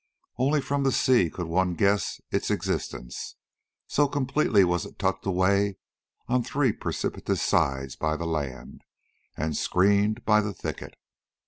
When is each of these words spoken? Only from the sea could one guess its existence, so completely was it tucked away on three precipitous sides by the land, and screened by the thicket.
Only 0.39 0.61
from 0.61 0.81
the 0.81 0.91
sea 0.91 1.29
could 1.29 1.45
one 1.45 1.75
guess 1.75 2.19
its 2.31 2.49
existence, 2.49 3.35
so 3.85 4.07
completely 4.07 4.63
was 4.63 4.83
it 4.83 4.97
tucked 4.97 5.27
away 5.27 5.77
on 6.27 6.43
three 6.43 6.71
precipitous 6.73 7.43
sides 7.43 7.95
by 7.97 8.15
the 8.15 8.25
land, 8.25 8.81
and 9.37 9.55
screened 9.55 10.25
by 10.25 10.41
the 10.41 10.55
thicket. 10.55 10.95